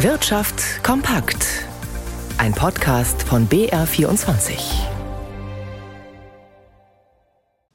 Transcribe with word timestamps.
Wirtschaft 0.00 0.84
kompakt. 0.84 1.64
Ein 2.36 2.52
Podcast 2.52 3.22
von 3.22 3.48
BR24. 3.48 4.58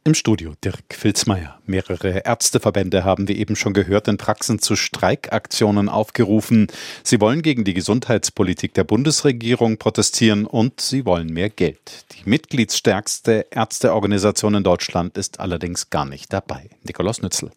Im 0.03 0.13
Studio 0.13 0.53
Dirk 0.63 0.93
Filzmeier. 0.93 1.59
Mehrere 1.65 2.19
Ärzteverbände 2.19 3.03
haben, 3.03 3.27
wie 3.27 3.37
eben 3.37 3.55
schon 3.55 3.73
gehört, 3.73 4.07
in 4.07 4.17
Praxen 4.17 4.59
zu 4.59 4.75
Streikaktionen 4.75 5.89
aufgerufen. 5.89 6.67
Sie 7.03 7.19
wollen 7.19 7.41
gegen 7.41 7.63
die 7.63 7.73
Gesundheitspolitik 7.73 8.75
der 8.75 8.83
Bundesregierung 8.83 9.77
protestieren 9.77 10.45
und 10.45 10.79
sie 10.79 11.07
wollen 11.07 11.33
mehr 11.33 11.49
Geld. 11.49 12.05
Die 12.11 12.29
mitgliedsstärkste 12.29 13.47
Ärzteorganisation 13.49 14.53
in 14.53 14.63
Deutschland 14.63 15.17
ist 15.17 15.39
allerdings 15.39 15.89
gar 15.89 16.05
nicht 16.05 16.31
dabei. 16.31 16.69
Nikolaus 16.83 17.23
Nützel. 17.23 17.49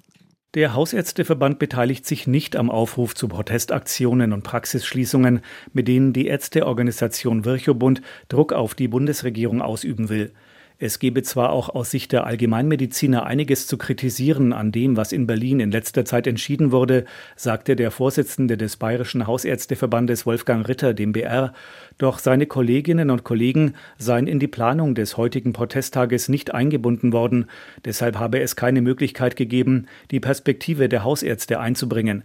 Der 0.55 0.73
Hausärzteverband 0.73 1.59
beteiligt 1.59 2.07
sich 2.07 2.29
nicht 2.29 2.55
am 2.55 2.71
Aufruf 2.71 3.17
zu 3.17 3.27
Protestaktionen 3.27 4.33
und 4.33 4.45
Praxisschließungen, 4.45 5.41
mit 5.73 5.89
denen 5.89 6.13
die 6.13 6.29
Ärzteorganisation 6.29 7.45
Virchobund 7.45 8.03
Druck 8.29 8.53
auf 8.53 8.77
die 8.77 8.87
Bundesregierung 8.87 9.63
ausüben 9.63 10.09
will. 10.09 10.33
Es 10.81 10.99
gebe 10.99 11.23
zwar 11.23 11.51
auch 11.51 11.69
aus 11.69 11.93
Sicht 11.93 12.11
der 12.11 12.27
Allgemeinmediziner 12.27 13.25
einiges 13.25 13.69
zu 13.69 13.79
kritisieren 13.79 14.53
an 14.53 14.73
dem, 14.73 14.97
was 14.97 15.13
in 15.13 15.25
Berlin 15.25 15.61
in 15.61 15.71
letzter 15.71 16.05
Zeit 16.05 16.27
entschieden 16.27 16.73
wurde, 16.73 17.05
sagte 17.37 17.77
der 17.77 17.93
Vorsitzende 17.93 18.57
des 18.57 18.77
Bayerischen 18.77 19.29
Hausärzteverbandes 19.29 20.27
Wolfgang 20.27 20.67
Ritter 20.67 20.93
dem 20.93 21.13
BR, 21.13 21.53
doch 21.97 22.19
seine 22.19 22.47
Kolleginnen 22.47 23.11
und 23.11 23.23
Kollegen 23.23 23.75
seien 23.99 24.27
in 24.27 24.41
die 24.41 24.49
Planung 24.49 24.97
des 24.97 25.17
heutigen 25.17 25.53
Protesttages 25.53 26.29
nicht 26.29 26.53
eingebunden 26.53 27.13
worden, 27.13 27.47
deshalb 27.85 28.19
habe 28.19 28.41
es 28.41 28.57
keine 28.57 28.83
Möglichkeit 28.83 29.37
gegeben, 29.37 29.87
die 30.11 30.19
Perspektive 30.19 30.89
der 30.89 31.05
Hausärzte 31.05 31.61
einzubringen. 31.61 32.25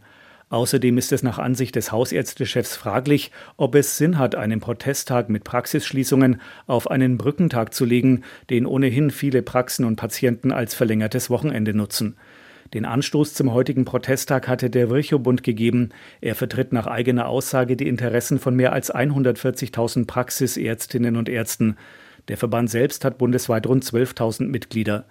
Außerdem 0.49 0.98
ist 0.98 1.12
es 1.12 1.21
nach 1.21 1.38
Ansicht 1.38 1.76
des 1.76 1.91
Hausärztechefs 1.91 2.76
fraglich, 2.76 3.31
ob 3.55 3.76
es 3.76 3.98
Sinn 3.98 4.17
hat, 4.17 4.34
einen 4.34 4.60
Protesttag 4.60 5.29
mit 5.29 5.43
Praxisschließungen 5.43 6.41
auf 6.65 6.90
einen 6.90 7.20
Brückentag 7.20 7.73
zu 7.73 7.85
legen, 7.85 8.23
den 8.49 8.65
ohnehin 8.65 9.12
viele 9.12 9.43
Praxen 9.43 9.85
und 9.85 9.96
Patienten 9.96 10.51
als 10.51 10.73
verlängertes 10.73 11.29
Wochenende 11.29 11.76
nutzen. 11.76 12.15
Den 12.73 12.85
Anstoß 12.85 13.35
zum 13.35 13.54
heutigen 13.54 13.85
Protesttag 13.85 14.48
hatte 14.48 14.71
der 14.71 14.90
Virchow-Bund 14.90 15.43
gegeben. 15.43 15.90
Er 16.20 16.35
vertritt 16.35 16.73
nach 16.73 16.88
eigener 16.88 17.27
Aussage 17.27 17.76
die 17.76 17.88
Interessen 17.88 18.40
von 18.40 18.55
mehr 18.55 18.73
als 18.73 18.93
140.000 18.93 20.05
Praxisärztinnen 20.07 21.16
und 21.16 21.29
Ärzten. 21.29 21.77
Der 22.27 22.38
Verband 22.38 22.70
selbst 22.70 23.05
hat 23.05 23.18
bundesweit 23.18 23.66
rund 23.66 23.84
12.000 23.84 24.48
Mitglieder. 24.48 25.05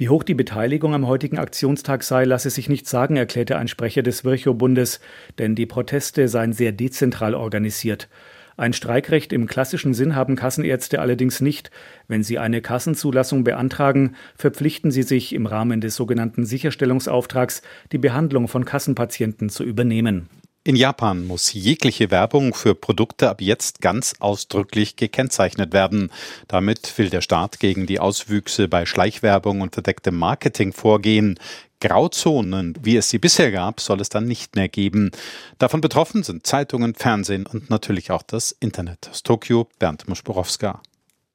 Wie 0.00 0.08
hoch 0.08 0.22
die 0.22 0.32
Beteiligung 0.32 0.94
am 0.94 1.06
heutigen 1.06 1.36
Aktionstag 1.36 2.04
sei, 2.04 2.24
lasse 2.24 2.48
sich 2.48 2.70
nicht 2.70 2.88
sagen, 2.88 3.16
erklärte 3.16 3.58
ein 3.58 3.68
Sprecher 3.68 4.02
des 4.02 4.24
Virchow-Bundes, 4.24 4.98
denn 5.38 5.54
die 5.54 5.66
Proteste 5.66 6.26
seien 6.26 6.54
sehr 6.54 6.72
dezentral 6.72 7.34
organisiert. 7.34 8.08
Ein 8.56 8.72
Streikrecht 8.72 9.30
im 9.30 9.46
klassischen 9.46 9.92
Sinn 9.92 10.16
haben 10.16 10.36
Kassenärzte 10.36 11.00
allerdings 11.02 11.42
nicht. 11.42 11.70
Wenn 12.08 12.22
sie 12.22 12.38
eine 12.38 12.62
Kassenzulassung 12.62 13.44
beantragen, 13.44 14.16
verpflichten 14.36 14.90
sie 14.90 15.02
sich 15.02 15.34
im 15.34 15.44
Rahmen 15.44 15.82
des 15.82 15.96
sogenannten 15.96 16.46
Sicherstellungsauftrags, 16.46 17.60
die 17.92 17.98
Behandlung 17.98 18.48
von 18.48 18.64
Kassenpatienten 18.64 19.50
zu 19.50 19.64
übernehmen. 19.64 20.30
In 20.70 20.76
Japan 20.76 21.26
muss 21.26 21.52
jegliche 21.52 22.12
Werbung 22.12 22.54
für 22.54 22.76
Produkte 22.76 23.28
ab 23.28 23.40
jetzt 23.40 23.80
ganz 23.80 24.14
ausdrücklich 24.20 24.94
gekennzeichnet 24.94 25.72
werden. 25.72 26.12
Damit 26.46 26.96
will 26.96 27.10
der 27.10 27.22
Staat 27.22 27.58
gegen 27.58 27.86
die 27.86 27.98
Auswüchse 27.98 28.68
bei 28.68 28.86
Schleichwerbung 28.86 29.62
und 29.62 29.74
verdecktem 29.74 30.16
Marketing 30.16 30.72
vorgehen. 30.72 31.40
Grauzonen, 31.80 32.76
wie 32.80 32.96
es 32.96 33.10
sie 33.10 33.18
bisher 33.18 33.50
gab, 33.50 33.80
soll 33.80 34.00
es 34.00 34.10
dann 34.10 34.26
nicht 34.26 34.54
mehr 34.54 34.68
geben. 34.68 35.10
Davon 35.58 35.80
betroffen 35.80 36.22
sind 36.22 36.46
Zeitungen, 36.46 36.94
Fernsehen 36.94 37.46
und 37.46 37.68
natürlich 37.68 38.12
auch 38.12 38.22
das 38.22 38.52
Internet. 38.52 39.08
Aus 39.10 39.24
Tokio, 39.24 39.66
Bernd 39.80 40.08
Muschborowska. 40.08 40.80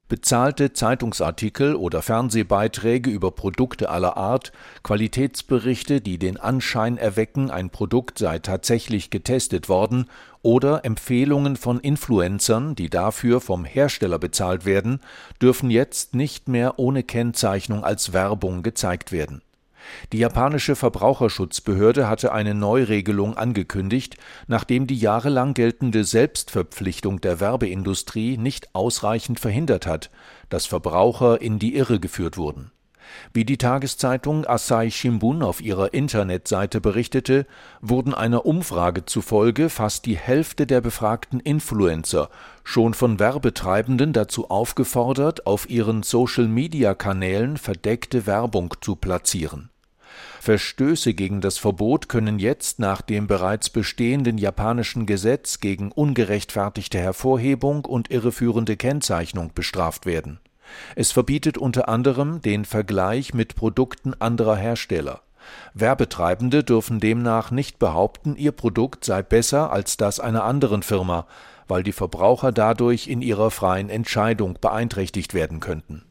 Bezahlte 0.08 0.72
Zeitungsartikel 0.72 1.74
oder 1.74 2.00
Fernsehbeiträge 2.00 3.10
über 3.10 3.32
Produkte 3.32 3.88
aller 3.88 4.16
Art, 4.16 4.52
Qualitätsberichte, 4.84 6.00
die 6.00 6.18
den 6.18 6.36
Anschein 6.36 6.96
erwecken, 6.96 7.50
ein 7.50 7.70
Produkt 7.70 8.18
sei 8.18 8.38
tatsächlich 8.38 9.10
getestet 9.10 9.68
worden, 9.68 10.08
oder 10.42 10.84
Empfehlungen 10.84 11.56
von 11.56 11.80
Influencern, 11.80 12.76
die 12.76 12.88
dafür 12.88 13.40
vom 13.40 13.64
Hersteller 13.64 14.20
bezahlt 14.20 14.64
werden, 14.64 15.00
dürfen 15.42 15.70
jetzt 15.70 16.14
nicht 16.14 16.46
mehr 16.46 16.78
ohne 16.78 17.02
Kennzeichnung 17.02 17.82
als 17.82 18.12
Werbung 18.12 18.62
gezeigt 18.62 19.10
werden 19.10 19.42
die 20.12 20.18
japanische 20.18 20.76
Verbraucherschutzbehörde 20.76 22.08
hatte 22.08 22.32
eine 22.32 22.54
Neuregelung 22.54 23.36
angekündigt, 23.36 24.16
nachdem 24.46 24.86
die 24.86 24.96
jahrelang 24.96 25.54
geltende 25.54 26.04
Selbstverpflichtung 26.04 27.20
der 27.20 27.40
Werbeindustrie 27.40 28.36
nicht 28.36 28.74
ausreichend 28.74 29.40
verhindert 29.40 29.86
hat, 29.86 30.10
dass 30.48 30.66
Verbraucher 30.66 31.40
in 31.40 31.58
die 31.58 31.74
Irre 31.76 32.00
geführt 32.00 32.36
wurden. 32.36 32.70
Wie 33.32 33.44
die 33.44 33.58
Tageszeitung 33.58 34.46
Asahi 34.46 34.90
Shimbun 34.90 35.42
auf 35.42 35.60
ihrer 35.60 35.94
Internetseite 35.94 36.80
berichtete, 36.80 37.46
wurden 37.80 38.14
einer 38.14 38.46
Umfrage 38.46 39.04
zufolge 39.04 39.68
fast 39.68 40.06
die 40.06 40.16
Hälfte 40.16 40.66
der 40.66 40.80
befragten 40.80 41.40
Influencer 41.40 42.30
schon 42.64 42.94
von 42.94 43.18
Werbetreibenden 43.18 44.12
dazu 44.12 44.50
aufgefordert, 44.50 45.46
auf 45.46 45.68
ihren 45.70 46.02
Social-Media-Kanälen 46.02 47.56
verdeckte 47.56 48.26
Werbung 48.26 48.74
zu 48.80 48.96
platzieren 48.96 49.70
Verstöße 50.46 51.12
gegen 51.12 51.40
das 51.40 51.58
Verbot 51.58 52.08
können 52.08 52.38
jetzt 52.38 52.78
nach 52.78 53.00
dem 53.00 53.26
bereits 53.26 53.68
bestehenden 53.68 54.38
japanischen 54.38 55.04
Gesetz 55.04 55.58
gegen 55.58 55.90
ungerechtfertigte 55.90 57.00
Hervorhebung 57.00 57.84
und 57.84 58.12
irreführende 58.12 58.76
Kennzeichnung 58.76 59.50
bestraft 59.56 60.06
werden. 60.06 60.38
Es 60.94 61.10
verbietet 61.10 61.58
unter 61.58 61.88
anderem 61.88 62.42
den 62.42 62.64
Vergleich 62.64 63.34
mit 63.34 63.56
Produkten 63.56 64.14
anderer 64.20 64.54
Hersteller. 64.54 65.22
Werbetreibende 65.74 66.62
dürfen 66.62 67.00
demnach 67.00 67.50
nicht 67.50 67.80
behaupten, 67.80 68.36
ihr 68.36 68.52
Produkt 68.52 69.04
sei 69.04 69.22
besser 69.22 69.72
als 69.72 69.96
das 69.96 70.20
einer 70.20 70.44
anderen 70.44 70.84
Firma, 70.84 71.26
weil 71.66 71.82
die 71.82 71.90
Verbraucher 71.90 72.52
dadurch 72.52 73.08
in 73.08 73.20
ihrer 73.20 73.50
freien 73.50 73.90
Entscheidung 73.90 74.58
beeinträchtigt 74.60 75.34
werden 75.34 75.58
könnten 75.58 76.04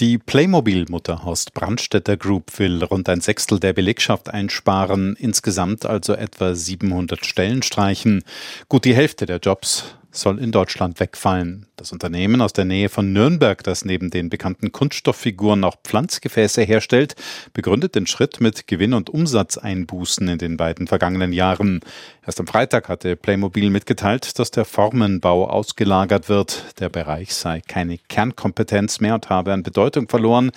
die 0.00 0.16
Playmobil-Mutter 0.16 1.24
Horst 1.24 1.52
Brandstätter 1.52 2.16
Group 2.16 2.58
will 2.58 2.82
rund 2.82 3.08
ein 3.10 3.20
Sechstel 3.20 3.60
der 3.60 3.74
Belegschaft 3.74 4.30
einsparen, 4.30 5.14
insgesamt 5.18 5.84
also 5.84 6.14
etwa 6.14 6.54
700 6.54 7.26
Stellen 7.26 7.62
streichen. 7.62 8.24
Gut 8.68 8.86
die 8.86 8.94
Hälfte 8.94 9.26
der 9.26 9.38
Jobs 9.38 9.94
soll 10.12 10.38
in 10.38 10.52
Deutschland 10.52 11.00
wegfallen. 11.00 11.66
Das 11.76 11.92
Unternehmen 11.92 12.40
aus 12.40 12.52
der 12.52 12.64
Nähe 12.64 12.88
von 12.88 13.12
Nürnberg, 13.12 13.62
das 13.62 13.84
neben 13.84 14.10
den 14.10 14.28
bekannten 14.28 14.72
Kunststofffiguren 14.72 15.64
auch 15.64 15.76
Pflanzgefäße 15.82 16.62
herstellt, 16.62 17.14
begründet 17.52 17.94
den 17.94 18.06
Schritt 18.06 18.40
mit 18.40 18.66
Gewinn- 18.66 18.94
und 18.94 19.10
Umsatzeinbußen 19.10 20.28
in 20.28 20.38
den 20.38 20.56
beiden 20.56 20.86
vergangenen 20.86 21.32
Jahren. 21.32 21.80
Erst 22.26 22.40
am 22.40 22.46
Freitag 22.46 22.88
hatte 22.88 23.16
Playmobil 23.16 23.70
mitgeteilt, 23.70 24.38
dass 24.38 24.50
der 24.50 24.64
Formenbau 24.64 25.48
ausgelagert 25.48 26.28
wird. 26.28 26.64
Der 26.80 26.88
Bereich 26.88 27.34
sei 27.34 27.60
keine 27.60 27.98
Kernkompetenz 27.98 29.00
mehr 29.00 29.14
und 29.14 29.30
habe 29.30 29.52
an 29.52 29.62
Bedeutung 29.62 30.08
verloren. 30.08 30.50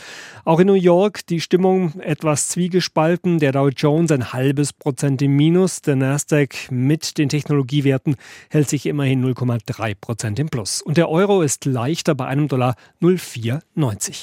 Auch 0.44 0.60
in 0.60 0.66
New 0.66 0.74
York 0.74 1.26
die 1.26 1.40
Stimmung 1.40 1.98
etwas 2.00 2.50
zwiegespalten. 2.50 3.38
Der 3.38 3.52
Dow 3.52 3.70
Jones 3.70 4.10
ein 4.10 4.34
halbes 4.34 4.74
Prozent 4.74 5.22
im 5.22 5.34
Minus. 5.34 5.80
Der 5.80 5.96
Nasdaq 5.96 6.70
mit 6.70 7.16
den 7.16 7.30
Technologiewerten 7.30 8.16
hält 8.50 8.68
sich 8.68 8.84
immerhin 8.84 9.24
0,3 9.24 9.94
Prozent 9.98 10.38
im 10.38 10.50
Plus. 10.50 10.82
Und 10.82 10.98
der 10.98 11.08
Euro 11.08 11.40
ist 11.40 11.64
leichter 11.64 12.14
bei 12.14 12.26
einem 12.26 12.48
Dollar 12.48 12.76
0,490. 13.00 14.22